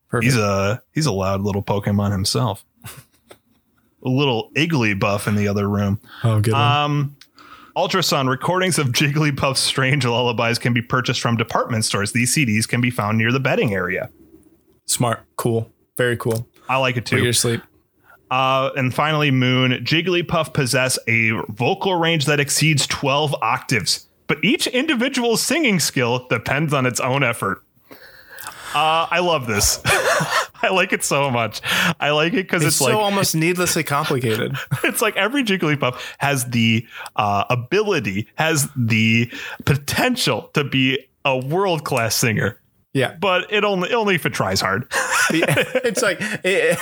[0.09, 0.25] perfect.
[0.25, 2.65] He's a he's a loud little Pokemon himself.
[4.03, 5.99] a little Igglybuff in the other room.
[6.23, 6.53] oh, good.
[6.53, 6.61] one.
[6.61, 7.15] Um,
[7.77, 12.13] Ultra Sun recordings of Jigglypuff's strange lullabies can be purchased from department stores.
[12.13, 14.09] These CDs can be found near the bedding area.
[14.85, 16.47] Smart, cool, very cool.
[16.69, 17.23] I like it Put too.
[17.25, 17.61] to sleep.
[18.31, 24.67] Uh, and finally, Moon Jigglypuff possess a vocal range that exceeds 12 octaves, but each
[24.67, 27.61] individual singing skill depends on its own effort.
[28.75, 29.79] Uh, I love this.
[29.85, 31.61] I like it so much.
[31.99, 34.57] I like it because It's, it's, so like almost needlessly complicated.
[34.83, 36.85] it's like every Jigglypuff has the
[37.15, 39.31] uh, ability, has the
[39.63, 42.59] potential to be a world class singer,
[42.95, 44.87] yeah, but it only only if it tries hard.
[45.29, 46.75] it's like eh,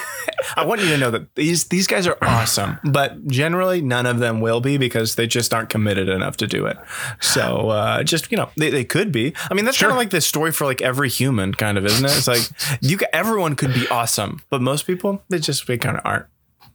[0.55, 4.19] I want you to know that these these guys are awesome, but generally none of
[4.19, 6.77] them will be because they just aren't committed enough to do it.
[7.19, 9.33] So uh, just you know they, they could be.
[9.49, 9.89] I mean that's Sure.
[9.89, 12.11] kind of like the story for like every human, kind of, isn't it?
[12.15, 12.43] It's like
[12.81, 16.25] you everyone could be awesome, but most people they just they kind of aren't.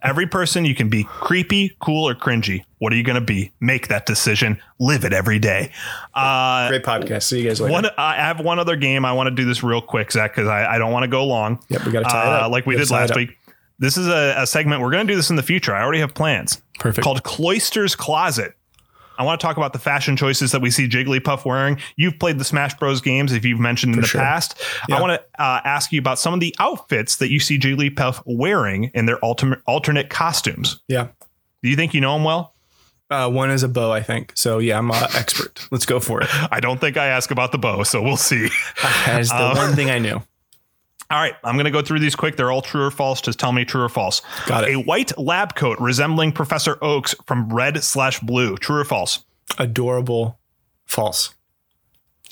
[0.02, 2.64] Every person you can be creepy, cool, or cringy.
[2.78, 3.50] What are you going to be?
[3.61, 4.61] Make that decision.
[4.78, 5.72] Live it every day.
[6.14, 7.24] Uh, Great podcast.
[7.24, 7.72] See you guys later.
[7.72, 9.04] one, I have one other game.
[9.04, 11.24] I want to do this real quick, Zach, because I, I don't want to go
[11.26, 11.58] long.
[11.68, 12.52] Yep, we gotta tie it Uh, up.
[12.52, 13.37] like we Gotta did last week.
[13.80, 14.82] This is a, a segment.
[14.82, 15.74] We're going to do this in the future.
[15.74, 16.61] I already have plans.
[16.80, 17.04] Perfect.
[17.04, 18.54] Called Cloister's Closet.
[19.18, 21.78] I want to talk about the fashion choices that we see Jigglypuff wearing.
[21.96, 23.00] You've played the Smash Bros.
[23.00, 24.20] games, if you've mentioned in the sure.
[24.20, 24.59] past.
[24.88, 24.96] Yeah.
[24.96, 28.22] I want to uh, ask you about some of the outfits that you see Jigglypuff
[28.24, 30.81] wearing in their ultimate alternate costumes.
[30.88, 31.09] yeah.
[31.62, 32.54] Do you think you know them well?
[33.11, 34.33] Uh, one is a bow, I think.
[34.37, 35.66] So yeah, I'm an expert.
[35.72, 36.28] Let's go for it.
[36.52, 38.48] I don't think I ask about the bow, so we'll see.
[39.07, 40.22] That's the Uh, one thing I knew.
[41.10, 42.36] All right, I'm going to go through these quick.
[42.36, 43.22] They're all true or false.
[43.22, 44.20] Just tell me true or false.
[44.46, 44.74] Got it.
[44.74, 48.56] A white lab coat resembling Professor Oaks from Red slash Blue.
[48.58, 49.24] True or false?
[49.58, 50.38] Adorable.
[50.84, 51.34] False.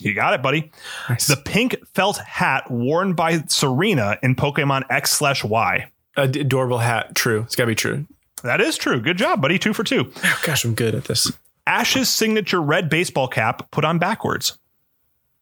[0.00, 0.70] You got it, buddy.
[1.08, 1.26] Nice.
[1.26, 5.90] The pink felt hat worn by Serena in Pokemon X slash Y.
[6.18, 7.14] Adorable hat.
[7.14, 7.42] True.
[7.42, 8.06] It's gotta be true.
[8.42, 9.00] That is true.
[9.00, 9.58] Good job, buddy.
[9.58, 10.12] Two for two.
[10.22, 11.32] Oh, gosh, I'm good at this.
[11.66, 14.58] Ash's signature red baseball cap put on backwards.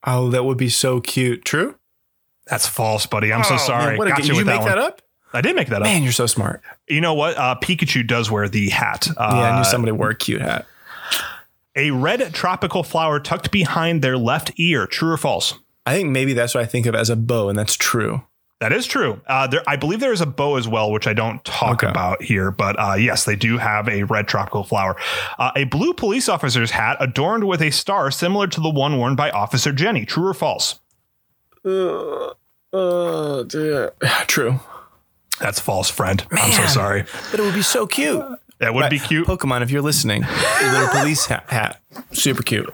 [0.04, 1.44] Oh, that would be so cute.
[1.44, 1.74] True.
[2.46, 3.32] That's false, buddy.
[3.32, 3.86] I'm so Oh, sorry.
[3.92, 5.02] man, what a you with make that, that, up?
[5.32, 5.82] I did make that up.
[5.82, 6.62] Man, you're so smart.
[6.88, 7.36] You know what?
[7.36, 9.08] Uh, Pikachu does wear the hat.
[9.16, 10.66] Uh, Yeah, I knew somebody wore a cute hat.
[11.76, 14.86] A red tropical flower tucked behind their left ear.
[14.86, 15.54] True or false?
[15.86, 18.22] I think maybe that's what I think of as a bow, and that's true.
[18.60, 19.20] That is true.
[19.26, 21.88] Uh, there, I believe there is a bow as well, which I don't talk Okay.
[21.88, 22.50] about here.
[22.52, 24.96] But uh, yes, they do have a red tropical flower.
[25.38, 29.16] Uh, a blue police officer's hat adorned with a star similar to the one worn
[29.16, 30.06] by Officer Jenny.
[30.06, 30.78] True or false?
[31.64, 32.32] Uh,
[32.72, 33.88] Uh, yeah.
[34.26, 34.60] True.
[35.40, 36.24] That's false, friend.
[36.30, 37.04] I'm so sorry.
[37.30, 38.24] But it would be so cute.
[38.64, 39.26] That would be cute.
[39.26, 41.80] Pokemon, if you're listening, a little police hat, hat.
[42.12, 42.68] Super cute.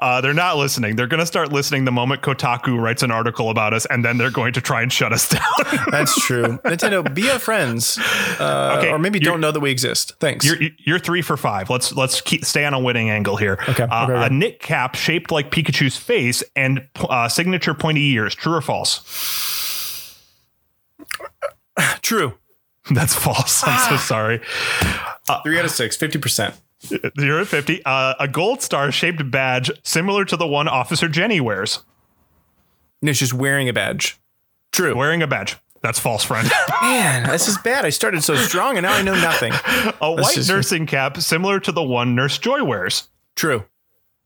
[0.00, 0.96] Uh, they're not listening.
[0.96, 4.18] They're going to start listening the moment Kotaku writes an article about us, and then
[4.18, 5.42] they're going to try and shut us down.
[5.90, 6.58] That's true.
[6.64, 7.98] Nintendo, be our friends.
[8.38, 10.12] Uh, Okay, or maybe don't know that we exist.
[10.20, 10.44] Thanks.
[10.46, 11.70] You're you're three for five.
[11.70, 13.58] Let's let's keep stay on a winning angle here.
[13.68, 14.26] Okay, Uh, okay, okay.
[14.26, 18.34] A knit cap shaped like Pikachu's face and uh, signature pointy ears.
[18.34, 19.02] True or false?
[22.02, 22.34] True.
[22.94, 23.62] That's false.
[23.66, 24.40] I'm so sorry.
[25.44, 26.54] Three out of six, 50%.
[27.16, 27.82] You're at fifty.
[27.84, 31.80] Uh, a gold star shaped badge similar to the one Officer Jenny wears.
[33.02, 34.16] And it's just wearing a badge.
[34.70, 34.94] True.
[34.96, 35.56] Wearing a badge.
[35.82, 36.48] That's false, friend.
[36.82, 37.84] Man, this is bad.
[37.84, 39.52] I started so strong and now I know nothing.
[40.00, 43.08] a white just- nursing cap similar to the one Nurse Joy wears.
[43.34, 43.64] True.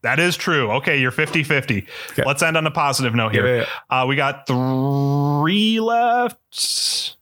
[0.02, 0.72] That is true.
[0.72, 1.86] Okay, you're 50 50.
[2.10, 2.22] Okay.
[2.26, 3.58] Let's end on a positive note here.
[3.58, 7.16] Yeah, Uh, we got three left.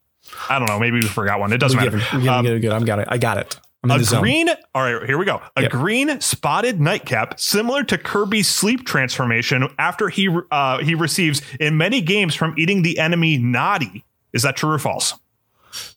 [0.48, 0.79] I don't know.
[0.79, 1.53] Maybe we forgot one.
[1.53, 1.98] It doesn't We matter.
[1.98, 2.72] give it- we it- Um, good, good.
[2.72, 3.09] I'm got it.
[3.11, 3.59] I got it.
[3.83, 4.20] I'm in a the zone.
[4.20, 4.48] green.
[4.74, 5.40] All right, here we go.
[5.57, 5.70] A Yep.
[5.70, 12.00] green spotted nightcap, similar to Kirby's sleep transformation after he uh, he receives in many
[12.03, 14.05] games from eating the enemy Noddy.
[14.35, 15.14] Is that true or false?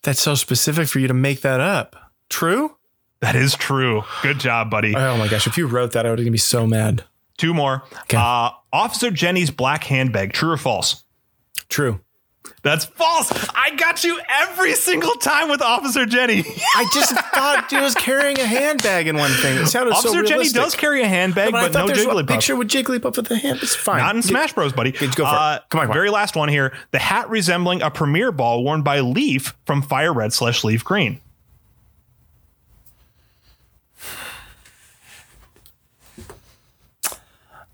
[0.02, 1.94] That's so specific for you to make that up.
[2.30, 2.76] True?
[3.20, 4.04] That is true.
[4.22, 4.94] Good job, buddy.
[4.96, 5.46] Oh my gosh.
[5.46, 7.04] If you wrote that, I would be so mad.
[7.36, 7.82] Two more.
[8.02, 8.16] Okay.
[8.16, 10.32] Uh, Officer Jenny's black handbag.
[10.32, 11.04] True or false?
[11.68, 12.00] True.
[12.62, 13.30] That's false.
[13.54, 16.44] I got you every single time with Officer Jenny.
[16.76, 19.58] I just thought he was carrying a handbag in one thing.
[19.58, 21.96] It sounded so Officer Jenny does carry a handbag, but, I but, thought no a
[21.96, 22.28] Jigglypuff.
[22.28, 23.58] picture with Jigglypuff with the hand.
[23.62, 23.98] It's fine.
[23.98, 24.92] Not in Get- Smash Bros, buddy.
[24.92, 25.22] Go for.
[25.24, 25.92] Uh, on, come on.
[25.92, 26.74] Very last one here.
[26.90, 31.20] The hat resembling a premier ball worn by Leaf from Fire Red slash Leaf Green.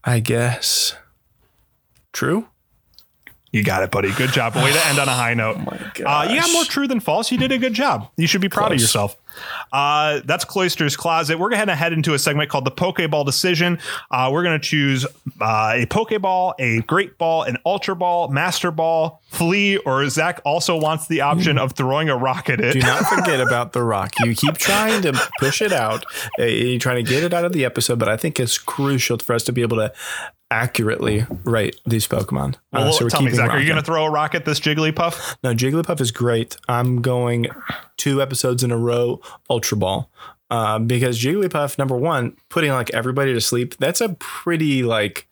[0.04, 0.94] I guess.
[2.12, 2.48] True?
[3.52, 4.12] You got it, buddy.
[4.12, 4.54] Good job.
[4.54, 5.56] Way to end on a high note.
[6.02, 7.32] Oh my Uh, you got more true than false.
[7.32, 8.08] You did a good job.
[8.16, 9.16] You should be proud of yourself.
[9.72, 11.38] Uh, that's Cloister's Closet.
[11.38, 13.78] We're going to head into a segment called the Pokeball Decision.
[14.10, 15.04] Uh, we're going to choose
[15.40, 20.76] uh, a Pokeball, a Great Ball, an Ultra Ball, Master Ball, Flee, or Zach also
[20.76, 22.72] wants the option of throwing a rock at it.
[22.74, 24.12] Do not forget about the rock.
[24.24, 26.04] You keep trying to push it out.
[26.38, 29.18] Uh, You're trying to get it out of the episode, but I think it's crucial
[29.18, 29.92] for us to be able to
[30.50, 32.56] accurately rate these Pokemon.
[32.72, 34.58] Uh, so we're tell me, Zach, are you going to throw a rock at this
[34.60, 35.36] Jigglypuff?
[35.44, 36.56] No, Jigglypuff is great.
[36.68, 37.46] I'm going
[37.96, 40.10] two episodes in a row, Ultra Ball.
[40.50, 45.28] Uh, because Jigglypuff, number one, putting like everybody to sleep, that's a pretty like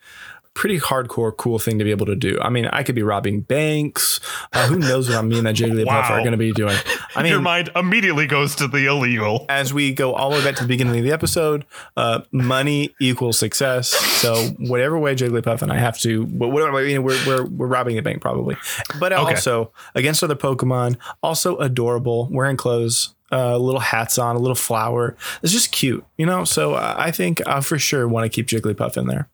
[0.55, 2.39] pretty hardcore cool thing to be able to do.
[2.41, 4.19] I mean, I could be robbing banks.
[4.53, 6.13] Uh, who knows what me and that Jigglypuff Wow.
[6.15, 6.77] are going to be doing.
[7.15, 9.47] I mean, Your mind immediately goes to the illegal.
[9.49, 11.65] as we go all the way back to the beginning of the episode,
[11.97, 13.89] uh, money equals success.
[13.89, 17.67] So whatever way Jigglypuff and I have to, wh- whatever I mean, we're we're we're
[17.67, 18.57] robbing the bank probably,
[18.99, 19.23] but Okay.
[19.35, 23.15] also against other Pokemon, also adorable, wearing clothes.
[23.31, 25.15] Uh, little hats on, a little flower.
[25.43, 26.45] It's just cute, you know.
[26.45, 29.29] So I think I for sure want to keep Jigglypuff in there.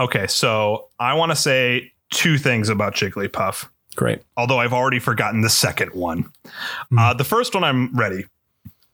[0.00, 3.68] Okay, so I want to say two things about Jigglypuff.
[3.96, 4.22] Great.
[4.36, 6.30] although I've already forgotten the second one.
[6.96, 8.24] Uh, the first one, I'm ready.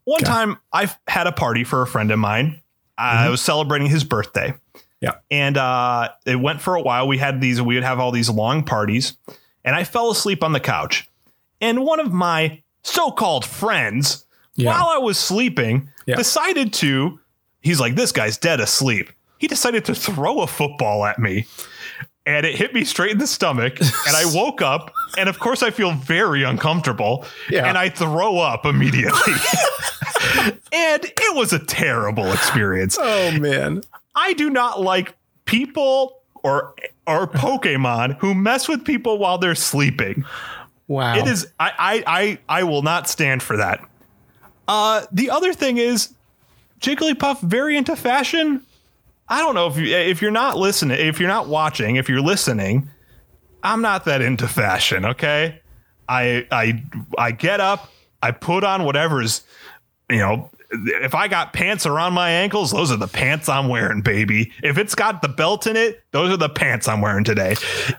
[0.05, 0.25] One Okay.
[0.27, 2.61] time, I had a party for a friend of mine.
[2.99, 4.55] I was celebrating his birthday.
[5.03, 5.17] Yeah.
[5.31, 7.07] And uh, it went for a while.
[7.07, 9.17] We had these, we would have all these long parties,
[9.65, 11.09] and I fell asleep on the couch.
[11.61, 14.25] And one of my so called friends,
[14.57, 14.71] Yeah.
[14.71, 16.17] while I was sleeping, Yeah.
[16.17, 17.21] decided to,
[17.61, 19.11] he's like, this guy's dead asleep.
[19.39, 21.47] He decided to throw a football at me
[22.27, 23.79] and it hit me straight in the stomach.
[23.81, 27.25] And I woke up, and of course, I feel very uncomfortable.
[27.49, 27.67] Yeah.
[27.67, 29.33] And I throw up immediately.
[30.73, 32.99] and it was a terrible experience.
[33.01, 33.83] Oh man.
[34.15, 36.75] I do not like people or
[37.07, 40.25] or Pokemon who mess with people while they're sleeping.
[40.89, 41.17] Wow.
[41.17, 43.81] It is I I I, I will not stand for that.
[44.67, 46.13] Uh the other thing is
[46.81, 48.66] Jigglypuff very into fashion.
[49.29, 52.21] I don't know if you if you're not listening, if you're not watching, if you're
[52.21, 52.89] listening,
[53.63, 55.61] I'm not that into fashion, okay?
[56.09, 56.83] I I
[57.19, 57.91] I get up,
[58.23, 59.43] I put on whatever's,
[60.09, 64.01] you know, if I got pants around my ankles, those are the pants I'm wearing,
[64.01, 64.53] baby.
[64.63, 67.57] If it's got the belt in it, those are the pants I'm wearing today.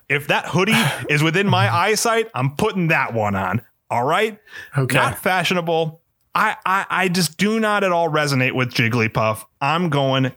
[0.09, 0.73] If that hoodie
[1.09, 3.61] is within my eyesight, I'm putting that one on.
[3.89, 4.37] All right?
[4.77, 4.95] Okay.
[4.95, 6.01] Not fashionable.
[6.35, 9.43] I, I I just do not at all resonate with Jigglypuff.
[9.59, 10.31] I'm going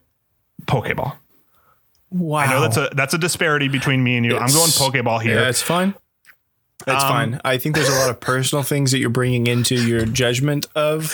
[0.66, 1.16] Pokeball.
[2.10, 2.38] wow.
[2.40, 4.36] I know that's a that's a disparity between me and you.
[4.36, 5.40] I'm going Pokeball here.
[5.40, 5.94] Yeah, it's fine.
[6.86, 7.40] That's Um, fine.
[7.44, 11.12] I think there's a lot of personal things that you're bringing into your judgment of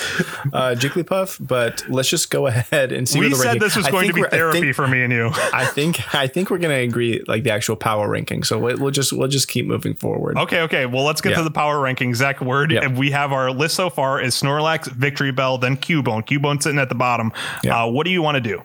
[0.53, 3.19] uh, Jigglypuff, but let's just go ahead and see.
[3.19, 5.03] we where the said ranking- this was I going to be therapy think- for me
[5.03, 5.33] and you.
[5.53, 8.45] I think I think we're gonna agree like the actual power ranking.
[8.45, 10.39] So we'll just we'll just keep moving forward.
[10.39, 10.87] Okay, okay.
[10.87, 11.39] Well, let's get Yeah.
[11.39, 12.15] to the power ranking.
[12.15, 12.71] Zach, word.
[12.71, 12.85] Yeah.
[12.85, 16.25] and We have our list so far is Snorlax, Victreebel, then Cubone.
[16.25, 17.33] Cubone sitting at the bottom.
[17.65, 17.83] Yeah.
[17.83, 18.63] Uh, what do you want to do?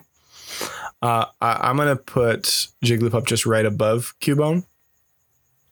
[1.02, 4.64] Uh, I, I'm gonna put Jigglypuff just right above Cubone.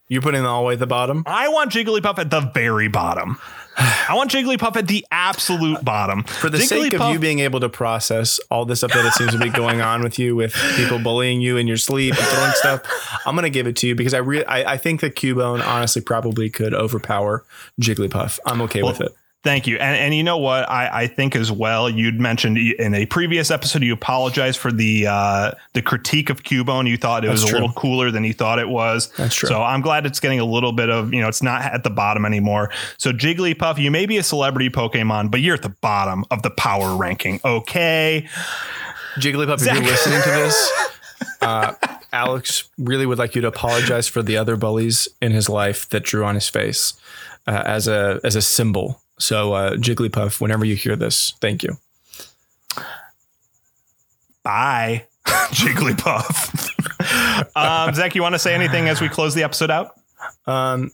[0.09, 1.23] You're putting it all the way at the bottom.
[1.27, 3.39] I want Jigglypuff at the very bottom.
[3.77, 6.25] I want Jigglypuff at the absolute bottom.
[6.25, 9.39] For the sake of you being able to process all this stuff that seems to
[9.39, 12.83] be going on with you, with people bullying you in your sleep and throwing stuff,
[13.25, 16.03] I'm gonna give it to you because I really I, I think that Cubone honestly
[16.03, 17.45] probably could overpower
[17.81, 18.41] Jigglypuff.
[18.45, 19.15] I'm okay with it.
[19.43, 19.79] Thank you.
[19.79, 20.69] And and you know what?
[20.69, 25.07] I, I think as well, you'd mentioned in a previous episode, you apologized for the
[25.07, 26.87] uh, the critique of Cubone.
[26.87, 29.11] You thought it was That's a little cooler than you thought it was.
[29.17, 29.49] That's true.
[29.49, 31.91] So I'm glad it's getting a little bit of, you know, it's not at the
[31.91, 32.71] bottom anymore.
[32.99, 36.51] So Jigglypuff, you may be a celebrity Pokemon, but you're at the bottom of the
[36.51, 37.41] power ranking.
[37.43, 38.29] Okay.
[39.17, 40.91] Jigglypuff, if you're listening to this,
[41.41, 41.73] uh,
[42.13, 46.05] Alex really would like you to apologize for the other bullies in his life that
[46.05, 46.93] drew on his face
[47.47, 49.00] uh, as a as a symbol.
[49.21, 51.77] So uh, Jigglypuff, whenever you hear this, thank you.
[54.43, 56.67] Bye, Jigglypuff.
[57.57, 59.93] um, Zach, you want to say anything as we close the episode out?
[60.47, 60.91] Um,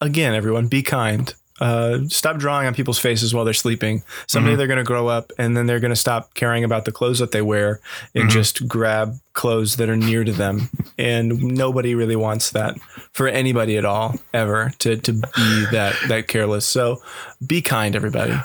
[0.00, 1.32] again, everyone, be kind.
[1.60, 4.02] Uh, stop drawing on people's faces while they're sleeping.
[4.26, 6.92] Someday they're going to grow up and then they're going to stop caring about the
[6.92, 7.80] clothes that they wear
[8.14, 10.70] and just grab clothes that are near to them.
[10.98, 12.78] And nobody really wants that
[13.12, 16.66] for anybody at all, ever, to, to be that, that careless.
[16.66, 17.02] So
[17.46, 18.32] be kind, everybody.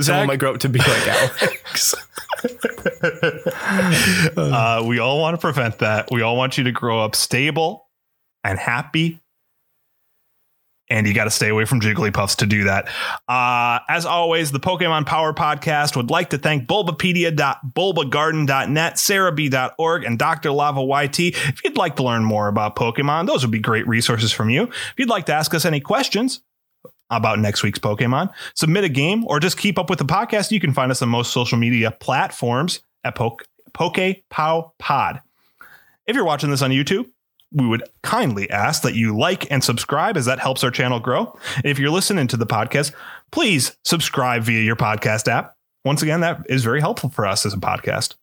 [0.00, 0.26] Someone Zach?
[0.28, 1.94] might grow up to be like Alex.
[4.36, 6.08] Uh, we all want to prevent that.
[6.10, 7.88] We all want you to grow up stable
[8.44, 9.20] and happy.
[10.90, 12.88] And you got to stay away from Jigglypuffs to do that.
[13.28, 20.50] Uh, as always, the Pokemon Power Podcast would like to thank bulbapedia.bulbagarden.net, serebii.org, and Dr.
[20.50, 21.20] Lava YT.
[21.20, 24.62] If you'd like to learn more about Pokemon, those would be great resources from you.
[24.62, 26.40] If you'd like to ask us any questions,
[27.10, 30.60] about next week's Pokemon, submit a game, or just keep up with the podcast, you
[30.60, 33.46] can find us on most social media platforms at Poke,
[34.28, 35.20] Pow Pod.
[36.06, 37.06] If you're watching this on YouTube,
[37.52, 41.36] we would kindly ask that you like and subscribe as that helps our channel grow.
[41.64, 42.92] If you're listening to the podcast,
[43.32, 45.54] please subscribe via your podcast app.
[45.84, 48.14] Once again, that is very helpful for us as a podcast.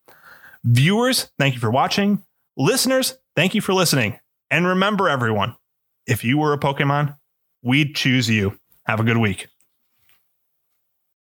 [0.63, 2.23] Viewers, thank you for watching.
[2.57, 4.19] Listeners, thank you for listening.
[4.51, 5.55] And remember, everyone,
[6.07, 7.17] if you were a Pokemon,
[7.63, 8.59] we'd choose you.
[8.85, 9.47] Have a good week.